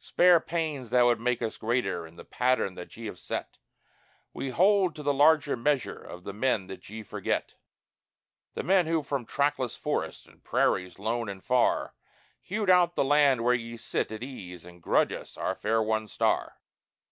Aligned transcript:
Spare 0.00 0.40
pains 0.40 0.90
that 0.90 1.04
would 1.04 1.20
make 1.20 1.40
us 1.40 1.56
greater 1.56 2.04
in 2.04 2.16
the 2.16 2.24
pattern 2.24 2.74
that 2.74 2.96
ye 2.96 3.06
have 3.06 3.20
set; 3.20 3.58
We 4.34 4.50
hold 4.50 4.96
to 4.96 5.04
the 5.04 5.14
larger 5.14 5.56
measure 5.56 6.02
of 6.02 6.24
the 6.24 6.32
men 6.32 6.66
that 6.66 6.88
ye 6.90 7.04
forget 7.04 7.54
The 8.54 8.64
men 8.64 8.88
who, 8.88 9.04
from 9.04 9.26
trackless 9.26 9.76
forests 9.76 10.26
and 10.26 10.42
prairies 10.42 10.98
lone 10.98 11.28
and 11.28 11.40
far, 11.40 11.94
Hewed 12.40 12.68
out 12.68 12.96
the 12.96 13.04
land 13.04 13.44
where 13.44 13.54
ye 13.54 13.76
sit 13.76 14.10
at 14.10 14.24
ease 14.24 14.64
and 14.64 14.82
grudge 14.82 15.12
us 15.12 15.36
our 15.36 15.54
fair 15.54 15.80
won 15.80 16.08
star. 16.08 16.56